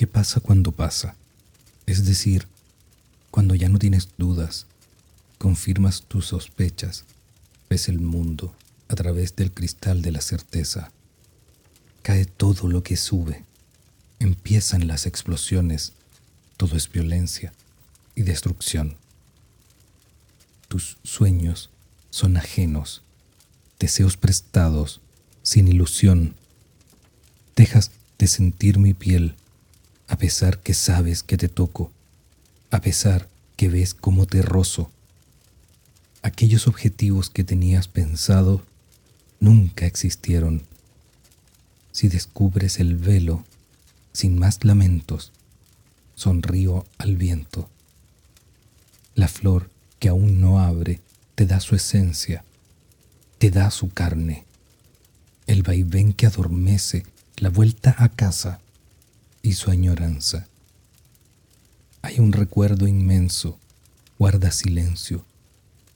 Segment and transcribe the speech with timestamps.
[0.00, 1.14] ¿Qué pasa cuando pasa?
[1.84, 2.46] Es decir,
[3.30, 4.64] cuando ya no tienes dudas,
[5.36, 7.04] confirmas tus sospechas,
[7.68, 8.54] ves el mundo
[8.88, 10.90] a través del cristal de la certeza.
[12.00, 13.44] Cae todo lo que sube,
[14.20, 15.92] empiezan las explosiones,
[16.56, 17.52] todo es violencia
[18.14, 18.96] y destrucción.
[20.68, 21.68] Tus sueños
[22.08, 23.02] son ajenos,
[23.78, 25.02] deseos prestados,
[25.42, 26.36] sin ilusión.
[27.54, 29.36] Dejas de sentir mi piel,
[30.10, 31.92] a pesar que sabes que te toco,
[32.72, 34.90] a pesar que ves cómo te rozo.
[36.20, 38.60] Aquellos objetivos que tenías pensado
[39.38, 40.64] nunca existieron.
[41.92, 43.44] Si descubres el velo,
[44.12, 45.30] sin más lamentos,
[46.16, 47.70] sonrío al viento.
[49.14, 49.70] La flor
[50.00, 51.00] que aún no abre
[51.36, 52.44] te da su esencia,
[53.38, 54.44] te da su carne.
[55.46, 57.06] El vaivén que adormece
[57.36, 58.60] la vuelta a casa
[59.42, 60.46] y su añoranza.
[62.02, 63.58] Hay un recuerdo inmenso,
[64.18, 65.24] guarda silencio,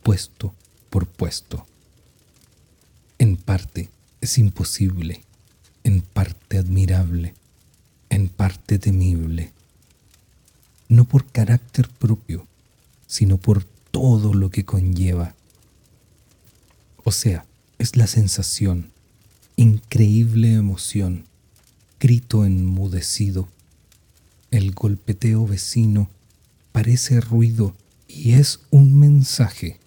[0.02, 0.54] puesto
[0.90, 1.66] por puesto.
[3.18, 5.22] En parte es imposible,
[5.82, 7.34] en parte admirable,
[8.10, 9.52] en parte temible.
[10.88, 12.46] No por carácter propio,
[13.06, 15.34] sino por todo lo que conlleva.
[17.04, 17.46] O sea,
[17.78, 18.90] es la sensación,
[19.56, 21.26] increíble emoción,
[22.04, 23.48] grito enmudecido.
[24.50, 26.10] El golpeteo vecino
[26.70, 27.74] parece ruido
[28.06, 29.80] y es un mensaje.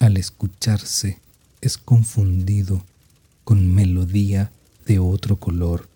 [0.00, 1.20] Al escucharse
[1.60, 2.84] es confundido
[3.44, 4.50] con melodía
[4.84, 5.88] de otro color.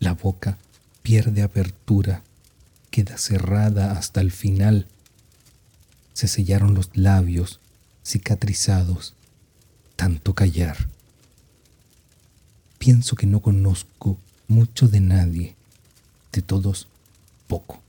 [0.00, 0.58] La boca
[1.00, 2.22] pierde apertura,
[2.90, 4.86] queda cerrada hasta el final.
[6.12, 7.58] Se sellaron los labios
[8.04, 9.14] cicatrizados,
[9.96, 10.88] tanto callar.
[12.78, 14.18] Pienso que no conozco
[14.48, 15.56] mucho de nadie,
[16.32, 16.88] de todos
[17.46, 17.80] poco.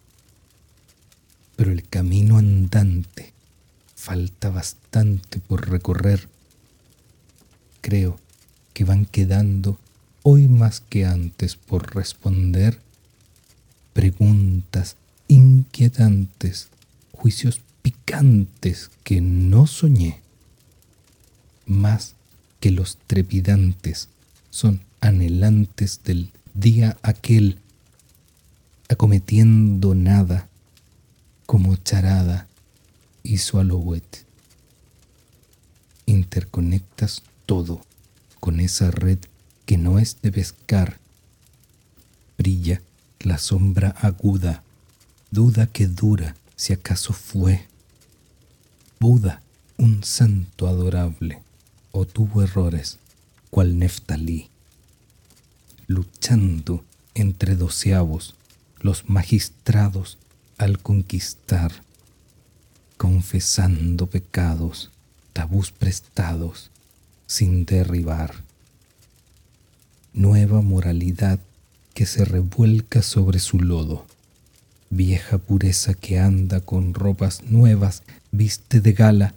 [1.55, 3.33] Pero el camino andante
[3.95, 6.29] falta bastante por recorrer.
[7.81, 8.19] Creo
[8.73, 9.79] que van quedando
[10.23, 12.79] hoy más que antes por responder
[13.93, 14.95] preguntas
[15.27, 16.69] inquietantes,
[17.11, 20.21] juicios picantes que no soñé,
[21.65, 22.13] más
[22.59, 24.09] que los trepidantes
[24.49, 27.59] son anhelantes del día aquel,
[28.89, 30.47] acometiendo nada
[31.45, 32.47] como charada
[33.37, 34.25] su alouette.
[36.05, 37.81] Interconectas todo
[38.39, 39.19] con esa red
[39.65, 40.97] que no es de pescar.
[42.37, 42.81] Brilla
[43.19, 44.63] la sombra aguda,
[45.31, 47.65] duda que dura si acaso fue.
[48.99, 49.41] Buda,
[49.77, 51.41] un santo adorable,
[51.91, 52.97] o tuvo errores,
[53.49, 54.49] cual Neftalí.
[55.89, 56.83] Luchando
[57.13, 58.35] entre doceavos,
[58.81, 60.17] los magistrados
[60.57, 61.71] al conquistar,
[62.97, 64.91] confesando pecados,
[65.31, 66.71] tabús prestados,
[67.25, 68.43] sin derribar.
[70.13, 71.39] Nueva moralidad
[71.93, 74.05] que se revuelca sobre su lodo.
[74.89, 79.35] Vieja pureza que anda con ropas nuevas, viste de gala,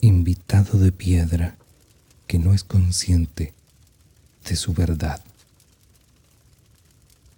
[0.00, 1.56] invitado de piedra,
[2.26, 3.52] que no es consciente
[4.48, 5.20] de su verdad.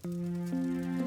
[0.04, 1.01] Música